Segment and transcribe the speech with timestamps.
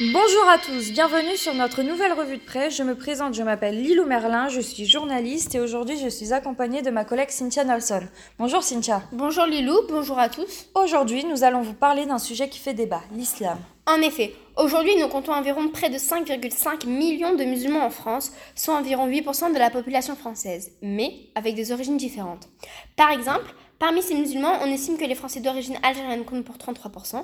[0.00, 2.76] Bonjour à tous, bienvenue sur notre nouvelle revue de presse.
[2.76, 6.82] Je me présente, je m'appelle Lilou Merlin, je suis journaliste et aujourd'hui je suis accompagnée
[6.82, 8.02] de ma collègue Cynthia Nelson.
[8.40, 9.04] Bonjour Cynthia.
[9.12, 10.66] Bonjour Lilou, bonjour à tous.
[10.74, 13.56] Aujourd'hui nous allons vous parler d'un sujet qui fait débat, l'islam.
[13.86, 18.74] En effet, aujourd'hui nous comptons environ près de 5,5 millions de musulmans en France, soit
[18.74, 22.48] environ 8% de la population française, mais avec des origines différentes.
[22.96, 23.54] Par exemple,
[23.84, 27.22] Parmi ces musulmans, on estime que les Français d'origine algérienne comptent pour 33%,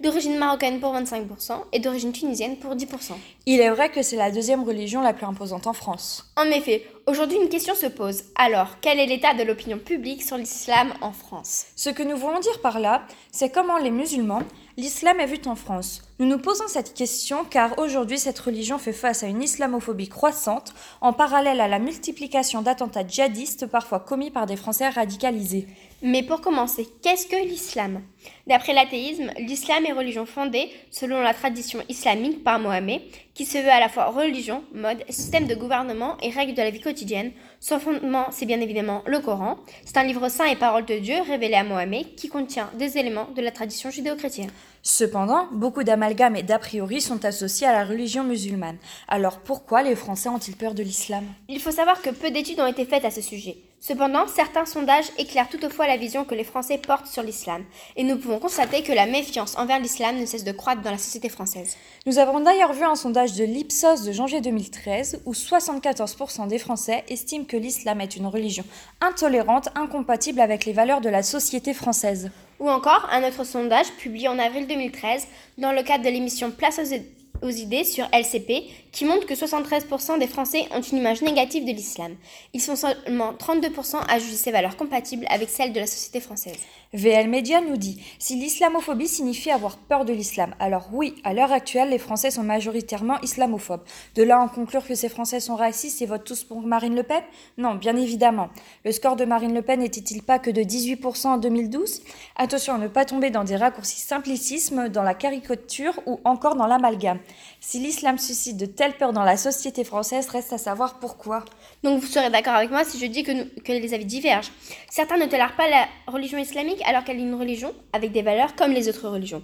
[0.00, 3.12] d'origine marocaine pour 25% et d'origine tunisienne pour 10%.
[3.46, 6.28] Il est vrai que c'est la deuxième religion la plus imposante en France.
[6.36, 8.24] En effet, aujourd'hui une question se pose.
[8.34, 11.66] Alors, quel est l'état de l'opinion publique sur l'islam en France?
[11.76, 14.42] Ce que nous voulons dire par là, c'est comment les musulmans,
[14.76, 16.02] l'islam est vu en France.
[16.20, 20.74] Nous nous posons cette question car aujourd'hui cette religion fait face à une islamophobie croissante
[21.00, 25.66] en parallèle à la multiplication d'attentats djihadistes parfois commis par des Français radicalisés.
[26.02, 28.02] Mais pour commencer, qu'est-ce que l'islam?
[28.46, 33.00] D'après l'athéisme, l'islam est religion fondée, selon la tradition islamique, par Mohammed,
[33.34, 36.70] qui se veut à la fois religion, mode, système de gouvernement et règles de la
[36.70, 37.32] vie quotidienne.
[37.60, 39.58] Son fondement, c'est bien évidemment le Coran.
[39.84, 43.28] C'est un livre saint et parole de Dieu révélé à Mohammed qui contient des éléments
[43.34, 44.50] de la tradition judéo-chrétienne.
[44.82, 48.78] Cependant, beaucoup d'amalgames et d'a priori sont associés à la religion musulmane.
[49.08, 51.24] Alors pourquoi les Français ont-ils peur de l'islam?
[51.48, 53.56] Il faut savoir que peu d'études ont été faites à ce sujet.
[53.82, 57.64] Cependant, certains sondages éclairent toutefois la vision que les Français portent sur l'islam,
[57.96, 60.98] et nous pouvons constater que la méfiance envers l'islam ne cesse de croître dans la
[60.98, 61.78] société française.
[62.04, 67.04] Nous avons d'ailleurs vu un sondage de l'Ipsos de janvier 2013 où 74% des Français
[67.08, 68.64] estiment que l'islam est une religion
[69.00, 72.30] intolérante, incompatible avec les valeurs de la société française.
[72.58, 76.78] Ou encore un autre sondage publié en avril 2013 dans le cadre de l'émission Place
[76.78, 81.64] aux aux idées sur LCP qui montre que 73% des Français ont une image négative
[81.64, 82.16] de l'islam.
[82.52, 86.58] Ils sont seulement 32% à juger ces valeurs compatibles avec celles de la société française.
[86.92, 91.52] VL Media nous dit si l'islamophobie signifie avoir peur de l'islam, alors oui, à l'heure
[91.52, 93.84] actuelle, les Français sont majoritairement islamophobes.
[94.16, 97.04] De là en conclure que ces Français sont racistes et votent tous pour Marine Le
[97.04, 97.22] Pen?
[97.58, 98.48] Non, bien évidemment.
[98.84, 102.02] Le score de Marine Le Pen n'était-il pas que de 18% en 2012
[102.34, 106.66] Attention à ne pas tomber dans des raccourcis simplicisme, dans la caricature ou encore dans
[106.66, 107.20] l'amalgame.
[107.60, 111.44] Si l'islam suscite de telles peurs dans la société française, reste à savoir pourquoi.
[111.84, 114.50] Donc vous serez d'accord avec moi si je dis que, que les avis divergent.
[114.90, 116.79] Certains ne tolèrent pas la religion islamique?
[116.84, 119.42] Alors qu'elle est une religion avec des valeurs comme les autres religions.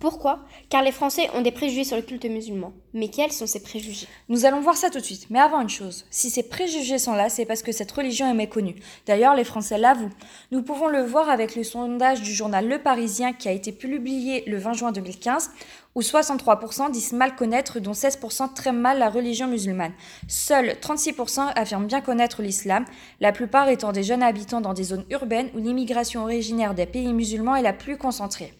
[0.00, 0.38] Pourquoi?
[0.68, 2.72] Car les Français ont des préjugés sur le culte musulman.
[2.94, 4.06] Mais quels sont ces préjugés?
[4.28, 5.26] Nous allons voir ça tout de suite.
[5.28, 8.34] Mais avant une chose, si ces préjugés sont là, c'est parce que cette religion est
[8.34, 8.76] méconnue.
[9.06, 10.10] D'ailleurs, les Français l'avouent.
[10.52, 14.44] Nous pouvons le voir avec le sondage du journal Le Parisien qui a été publié
[14.46, 15.50] le 20 juin 2015,
[15.96, 19.94] où 63% disent mal connaître, dont 16% très mal la religion musulmane.
[20.28, 22.84] Seuls 36% affirment bien connaître l'islam,
[23.20, 27.12] la plupart étant des jeunes habitants dans des zones urbaines où l'immigration originaire des pays
[27.12, 28.54] musulmans est la plus concentrée.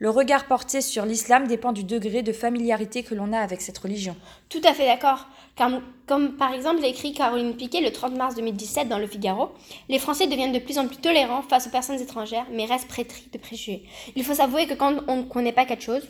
[0.00, 3.78] Le regard porté sur l'islam dépend du degré de familiarité que l'on a avec cette
[3.78, 4.16] religion.
[4.48, 5.28] Tout à fait d'accord.
[5.56, 9.52] Comme, comme par exemple l'écrit Caroline Piquet le 30 mars 2017 dans Le Figaro,
[9.88, 13.28] les Français deviennent de plus en plus tolérants face aux personnes étrangères, mais restent prêtris
[13.32, 13.84] de préjugés.
[14.16, 16.02] Il faut s'avouer que quand on ne connaît pas quelque chose,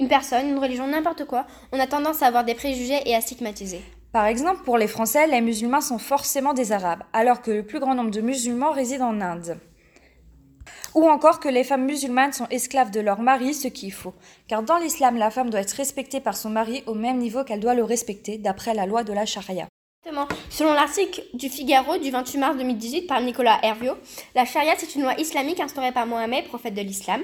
[0.00, 3.20] une personne, une religion, n'importe quoi, on a tendance à avoir des préjugés et à
[3.20, 3.80] stigmatiser.
[4.12, 7.78] Par exemple, pour les Français, les musulmans sont forcément des Arabes, alors que le plus
[7.78, 9.60] grand nombre de musulmans résident en Inde.
[10.94, 14.14] Ou encore que les femmes musulmanes sont esclaves de leur mari, ce qui est faux.
[14.48, 17.60] Car dans l'islam, la femme doit être respectée par son mari au même niveau qu'elle
[17.60, 19.66] doit le respecter, d'après la loi de la charia.
[20.48, 23.96] Selon l'article du Figaro du 28 mars 2018 par Nicolas Herviot,
[24.34, 27.20] la charia c'est une loi islamique instaurée par Mohamed, prophète de l'islam.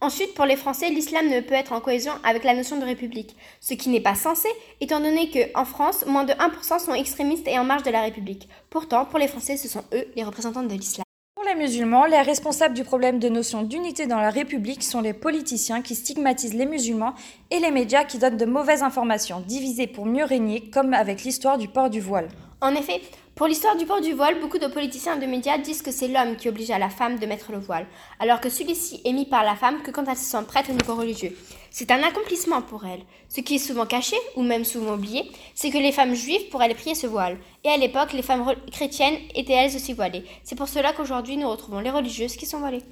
[0.00, 3.34] Ensuite, pour les Français, l'islam ne peut être en cohésion avec la notion de république,
[3.60, 4.48] ce qui n'est pas censé,
[4.80, 8.48] étant donné qu'en France, moins de 1% sont extrémistes et en marge de la République.
[8.70, 11.07] Pourtant, pour les Français, ce sont eux les représentants de l'islam
[11.48, 15.80] les musulmans, les responsables du problème de notion d'unité dans la République sont les politiciens
[15.80, 17.14] qui stigmatisent les musulmans
[17.50, 21.56] et les médias qui donnent de mauvaises informations, divisées pour mieux régner, comme avec l'histoire
[21.56, 22.28] du port du voile.
[22.60, 23.00] En effet,
[23.38, 26.08] pour l'histoire du port du voile, beaucoup de politiciens et de médias disent que c'est
[26.08, 27.86] l'homme qui oblige à la femme de mettre le voile,
[28.18, 30.72] alors que celui-ci est mis par la femme que quand elle se sent prête au
[30.72, 31.38] niveau religieux.
[31.70, 33.02] C'est un accomplissement pour elle.
[33.28, 36.74] Ce qui est souvent caché, ou même souvent oublié, c'est que les femmes juives pourraient
[36.74, 37.38] prier ce voile.
[37.62, 40.24] Et à l'époque, les femmes chrétiennes étaient elles aussi voilées.
[40.42, 42.82] C'est pour cela qu'aujourd'hui, nous retrouvons les religieuses qui sont voilées.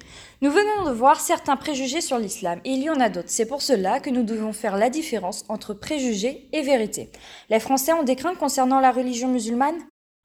[0.41, 3.27] Nous venons de voir certains préjugés sur l'islam, et il y en a d'autres.
[3.27, 7.09] C'est pour cela que nous devons faire la différence entre préjugés et vérité.
[7.49, 9.75] Les Français ont des craintes concernant la religion musulmane?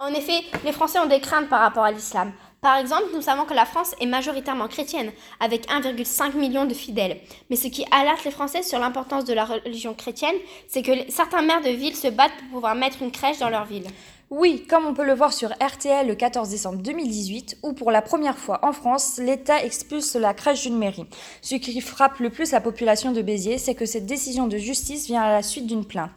[0.02, 2.32] En effet, les Français ont des craintes par rapport à l'islam.
[2.60, 7.18] Par exemple, nous savons que la France est majoritairement chrétienne, avec 1,5 million de fidèles.
[7.50, 10.34] Mais ce qui alerte les Français sur l'importance de la religion chrétienne,
[10.66, 13.64] c'est que certains maires de ville se battent pour pouvoir mettre une crèche dans leur
[13.64, 13.86] ville.
[14.30, 18.02] Oui, comme on peut le voir sur RTL le 14 décembre 2018, où pour la
[18.02, 21.06] première fois en France, l'État expulse la crèche d'une mairie.
[21.42, 25.06] Ce qui frappe le plus la population de Béziers, c'est que cette décision de justice
[25.06, 26.10] vient à la suite d'une plainte.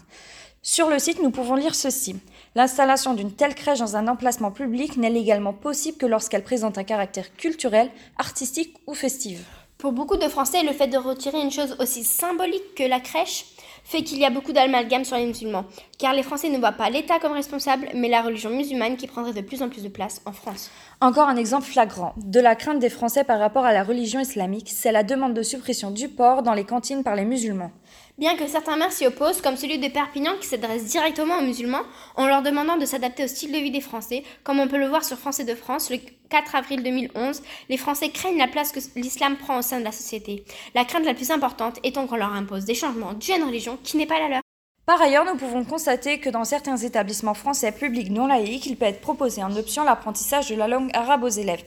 [0.68, 2.16] Sur le site, nous pouvons lire ceci.
[2.58, 6.86] L'installation d'une telle crèche dans un emplacement public n'est légalement possible que lorsqu'elle présente un
[6.86, 9.42] caractère culturel, artistique ou festif.
[9.78, 13.44] Pour beaucoup de Français, le fait de retirer une chose aussi symbolique que la crèche
[13.84, 15.66] fait qu'il y a beaucoup d'amalgame sur les musulmans,
[16.00, 19.34] car les Français ne voient pas l'État comme responsable, mais la religion musulmane qui prendrait
[19.34, 20.72] de plus en plus de place en France.
[21.02, 24.72] Encore un exemple flagrant de la crainte des Français par rapport à la religion islamique,
[24.74, 27.72] c'est la demande de suppression du porc dans les cantines par les musulmans.
[28.18, 31.82] Bien que certains maires s'y opposent, comme celui de Perpignan qui s'adresse directement aux musulmans
[32.16, 34.88] en leur demandant de s'adapter au style de vie des Français, comme on peut le
[34.88, 35.98] voir sur Français de France le
[36.30, 39.92] 4 avril 2011, les Français craignent la place que l'islam prend au sein de la
[39.92, 40.46] société.
[40.76, 44.06] La crainte la plus importante étant qu'on leur impose des changements d'une religion qui n'est
[44.06, 44.42] pas la leur.
[44.86, 48.86] Par ailleurs, nous pouvons constater que dans certains établissements français publics non laïques, il peut
[48.86, 51.64] être proposé en option l'apprentissage de la langue arabe aux élèves.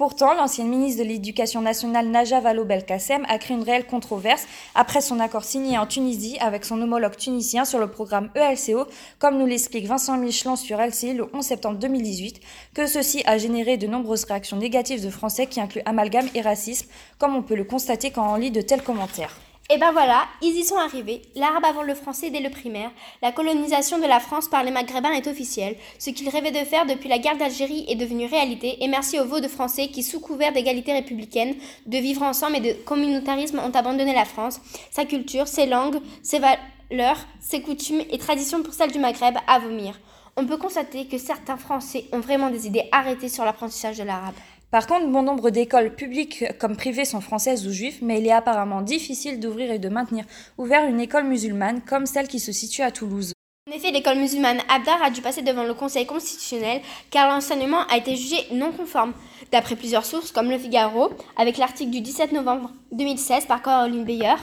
[0.00, 5.20] Pourtant, l'ancienne ministre de l'Éducation nationale Najat Vallaud-Belkacem a créé une réelle controverse après son
[5.20, 8.86] accord signé en Tunisie avec son homologue tunisien sur le programme ELCO,
[9.18, 12.40] comme nous l'explique Vincent Michelin sur LCI le 11 septembre 2018,
[12.72, 16.88] que ceci a généré de nombreuses réactions négatives de Français qui incluent amalgame et racisme,
[17.18, 19.36] comme on peut le constater quand on lit de tels commentaires.
[19.72, 21.22] Et ben voilà, ils y sont arrivés.
[21.36, 22.90] L'arabe avant le français dès le primaire.
[23.22, 25.76] La colonisation de la France par les Maghrébins est officielle.
[26.00, 28.82] Ce qu'ils rêvaient de faire depuis la guerre d'Algérie est devenu réalité.
[28.82, 31.54] Et merci aux veaux de Français qui, sous couvert d'égalité républicaine,
[31.86, 36.40] de vivre ensemble et de communautarisme, ont abandonné la France, sa culture, ses langues, ses
[36.40, 40.00] valeurs, ses coutumes et traditions pour celles du Maghreb à vomir.
[40.36, 44.34] On peut constater que certains Français ont vraiment des idées arrêtées sur l'apprentissage de l'arabe.
[44.70, 48.32] Par contre, bon nombre d'écoles publiques comme privées sont françaises ou juives, mais il est
[48.32, 50.24] apparemment difficile d'ouvrir et de maintenir
[50.58, 53.32] ouvert une école musulmane comme celle qui se situe à Toulouse.
[53.68, 57.96] En effet, l'école musulmane Abdar a dû passer devant le Conseil constitutionnel car l'enseignement a
[57.96, 59.12] été jugé non conforme.
[59.50, 64.36] D'après plusieurs sources comme Le Figaro, avec l'article du 17 novembre 2016 par Caroline Beyer,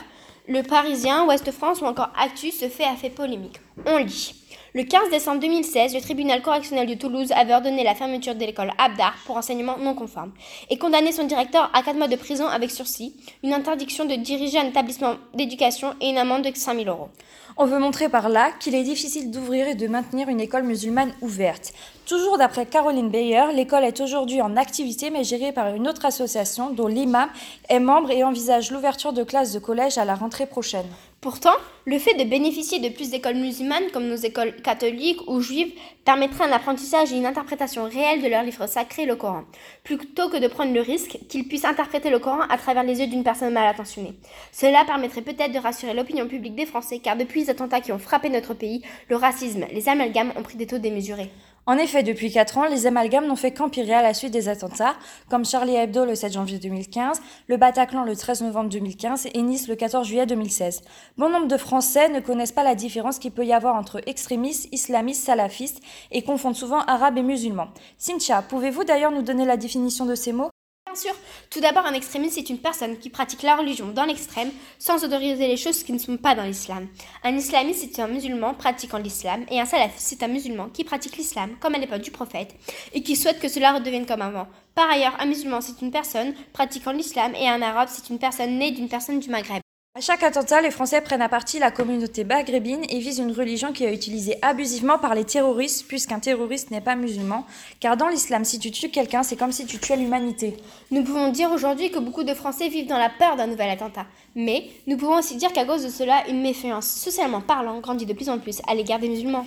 [0.46, 3.60] Le Parisien, Ouest France ou encore Actu se fait à fait polémique.
[3.86, 4.37] On lit.
[4.74, 8.70] Le 15 décembre 2016, le tribunal correctionnel de Toulouse avait ordonné la fermeture de l'école
[8.76, 10.32] Abdar pour enseignement non conforme
[10.68, 14.58] et condamné son directeur à 4 mois de prison avec sursis, une interdiction de diriger
[14.58, 17.08] un établissement d'éducation et une amende de 5 000 euros.
[17.56, 21.14] On veut montrer par là qu'il est difficile d'ouvrir et de maintenir une école musulmane
[21.22, 21.72] ouverte.
[22.06, 26.68] Toujours d'après Caroline Bayer, l'école est aujourd'hui en activité mais gérée par une autre association
[26.68, 27.30] dont l'imam
[27.70, 30.86] est membre et envisage l'ouverture de classes de collège à la rentrée prochaine.
[31.20, 31.54] Pourtant,
[31.84, 35.72] le fait de bénéficier de plus d'écoles musulmanes comme nos écoles catholiques ou juives
[36.04, 39.42] permettrait un apprentissage et une interprétation réelle de leur livre sacré, le Coran,
[39.82, 43.08] plutôt que de prendre le risque qu'ils puissent interpréter le Coran à travers les yeux
[43.08, 44.14] d'une personne mal intentionnée.
[44.52, 47.98] Cela permettrait peut-être de rassurer l'opinion publique des Français car depuis les attentats qui ont
[47.98, 51.32] frappé notre pays, le racisme, les amalgames ont pris des taux démesurés.
[51.68, 54.94] En effet, depuis 4 ans, les amalgames n'ont fait qu'empirer à la suite des attentats,
[55.28, 59.68] comme Charlie Hebdo le 7 janvier 2015, le Bataclan le 13 novembre 2015 et Nice
[59.68, 60.80] le 14 juillet 2016.
[61.18, 64.72] Bon nombre de Français ne connaissent pas la différence qu'il peut y avoir entre extrémistes,
[64.72, 67.68] islamistes, salafistes et confondent souvent arabes et musulmans.
[67.98, 70.48] Cynthia, pouvez-vous d'ailleurs nous donner la définition de ces mots?
[70.88, 71.14] Bien sûr,
[71.50, 75.46] tout d'abord, un extrémiste, c'est une personne qui pratique la religion dans l'extrême sans autoriser
[75.46, 76.88] les choses qui ne sont pas dans l'islam.
[77.24, 81.18] Un islamiste, c'est un musulman pratiquant l'islam, et un salafiste, c'est un musulman qui pratique
[81.18, 82.54] l'islam comme à l'époque du prophète
[82.94, 84.48] et qui souhaite que cela redevienne comme avant.
[84.74, 88.56] Par ailleurs, un musulman, c'est une personne pratiquant l'islam, et un arabe, c'est une personne
[88.56, 89.60] née d'une personne du Maghreb.
[89.98, 93.72] À chaque attentat, les Français prennent à partie la communauté maghrébine et visent une religion
[93.72, 97.44] qui est utilisée abusivement par les terroristes, puisqu'un terroriste n'est pas musulman.
[97.80, 100.56] Car dans l'islam, si tu tues quelqu'un, c'est comme si tu tuais l'humanité.
[100.92, 104.06] Nous pouvons dire aujourd'hui que beaucoup de Français vivent dans la peur d'un nouvel attentat.
[104.36, 108.12] Mais nous pouvons aussi dire qu'à cause de cela, une méfiance socialement parlant grandit de
[108.12, 109.46] plus en plus à l'égard des musulmans.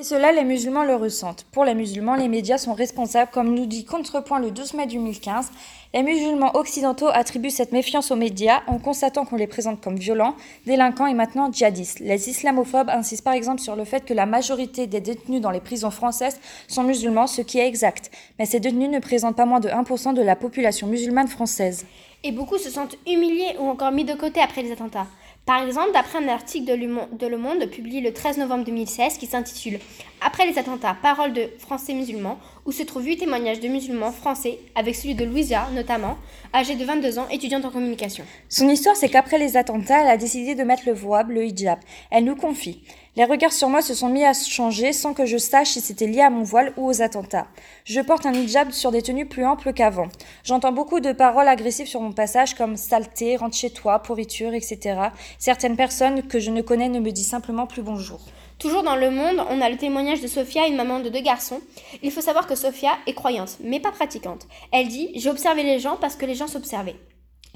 [0.00, 1.44] Et cela, les musulmans le ressentent.
[1.50, 5.50] Pour les musulmans, les médias sont responsables, comme nous dit Contrepoint le 12 mai 2015.
[5.92, 10.36] Les musulmans occidentaux attribuent cette méfiance aux médias en constatant qu'on les présente comme violents,
[10.66, 11.98] délinquants et maintenant djihadistes.
[11.98, 15.58] Les islamophobes insistent par exemple sur le fait que la majorité des détenus dans les
[15.58, 16.38] prisons françaises
[16.68, 18.12] sont musulmans, ce qui est exact.
[18.38, 21.86] Mais ces détenus ne présentent pas moins de 1% de la population musulmane française.
[22.22, 25.08] Et beaucoup se sentent humiliés ou encore mis de côté après les attentats.
[25.48, 29.78] Par exemple, d'après un article de Le Monde publié le 13 novembre 2016 qui s'intitule
[30.20, 34.58] Après les attentats, paroles de Français musulmans, où se trouvent huit témoignages de musulmans français,
[34.74, 36.18] avec celui de Louisa notamment,
[36.52, 38.24] âgée de 22 ans, étudiante en communication.
[38.50, 41.78] Son histoire, c'est qu'après les attentats, elle a décidé de mettre le voile, le hijab.
[42.10, 42.82] Elle nous confie.
[43.18, 46.06] Les regards sur moi se sont mis à changer sans que je sache si c'était
[46.06, 47.48] lié à mon voile ou aux attentats.
[47.82, 50.06] Je porte un hijab sur des tenues plus amples qu'avant.
[50.44, 55.00] J'entends beaucoup de paroles agressives sur mon passage comme saleté, rentre chez toi, pourriture, etc.
[55.40, 58.20] Certaines personnes que je ne connais ne me disent simplement plus bonjour.
[58.60, 61.60] Toujours dans le monde, on a le témoignage de Sophia, une maman de deux garçons.
[62.04, 64.46] Il faut savoir que Sophia est croyante, mais pas pratiquante.
[64.70, 66.94] Elle dit J'ai observé les gens parce que les gens s'observaient.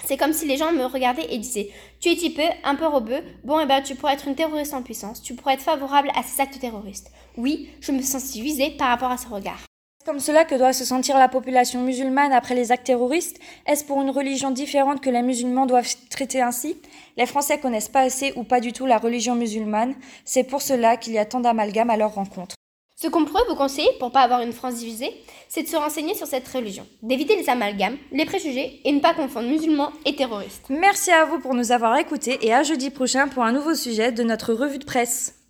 [0.04, 3.22] C'est comme si les gens me regardaient et disaient Tu es typé, un peu robeux,
[3.44, 6.10] bon et eh ben tu pourrais être une terroriste en puissance, tu pourrais être favorable
[6.14, 7.10] à ces actes terroristes.
[7.36, 9.60] Oui, je me sens visée par rapport à ce regard.
[10.02, 13.84] Est-ce comme cela que doit se sentir la population musulmane après les actes terroristes Est-ce
[13.84, 16.76] pour une religion différente que les musulmans doivent traiter ainsi?
[17.16, 19.94] Les Français connaissent pas assez ou pas du tout la religion musulmane,
[20.24, 22.56] c'est pour cela qu'il y a tant d'amalgames à leur rencontre.
[23.02, 25.12] Ce qu'on pourrait vous conseiller pour pas avoir une France divisée,
[25.48, 29.12] c'est de se renseigner sur cette religion, d'éviter les amalgames, les préjugés et ne pas
[29.12, 30.66] confondre musulmans et terroristes.
[30.68, 34.12] Merci à vous pour nous avoir écoutés et à jeudi prochain pour un nouveau sujet
[34.12, 35.41] de notre revue de presse.